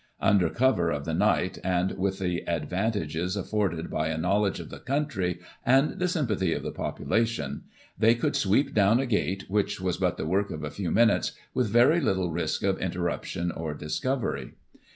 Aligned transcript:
Under 0.19 0.49
cover 0.49 0.89
of 0.89 1.05
the 1.05 1.13
night, 1.13 1.59
and 1.63 1.91
with 1.91 2.17
the 2.17 2.41
advantages 2.49 3.35
afforded 3.35 3.91
by 3.91 4.07
a 4.07 4.17
knowledge 4.17 4.59
of 4.59 4.71
the 4.71 4.79
country, 4.79 5.37
and 5.63 5.99
the 5.99 6.07
sympathy 6.07 6.53
of 6.53 6.63
the 6.63 6.71
population, 6.71 7.65
they 7.99 8.15
could 8.15 8.35
sweep 8.35 8.73
down 8.73 8.99
a 8.99 9.05
gate, 9.05 9.43
which 9.47 9.79
was 9.79 9.97
but 9.97 10.17
the 10.17 10.25
work 10.25 10.49
of 10.49 10.63
a 10.63 10.71
few 10.71 10.89
minutes, 10.89 11.33
with 11.53 11.69
very 11.69 11.99
little 11.99 12.31
risk 12.31 12.63
of 12.63 12.79
interruption 12.79 13.51
or 13.51 13.75
discovery. 13.75 14.55